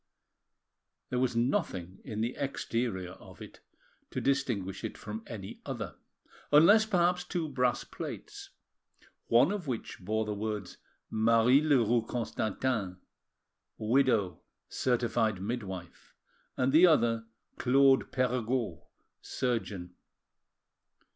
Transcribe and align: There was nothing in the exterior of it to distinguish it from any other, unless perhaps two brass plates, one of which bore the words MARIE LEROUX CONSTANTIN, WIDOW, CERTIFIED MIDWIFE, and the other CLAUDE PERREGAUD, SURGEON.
There 1.11 1.19
was 1.19 1.35
nothing 1.35 1.99
in 2.03 2.21
the 2.21 2.33
exterior 2.35 3.11
of 3.11 3.39
it 3.39 3.59
to 4.09 4.19
distinguish 4.19 4.83
it 4.83 4.97
from 4.97 5.21
any 5.27 5.61
other, 5.63 5.93
unless 6.51 6.87
perhaps 6.87 7.23
two 7.23 7.47
brass 7.47 7.83
plates, 7.83 8.49
one 9.27 9.51
of 9.51 9.67
which 9.67 9.99
bore 9.99 10.25
the 10.25 10.33
words 10.33 10.77
MARIE 11.11 11.61
LEROUX 11.61 12.09
CONSTANTIN, 12.09 12.97
WIDOW, 13.77 14.41
CERTIFIED 14.69 15.39
MIDWIFE, 15.39 16.15
and 16.57 16.73
the 16.73 16.87
other 16.87 17.27
CLAUDE 17.59 18.11
PERREGAUD, 18.11 18.81
SURGEON. 19.21 19.93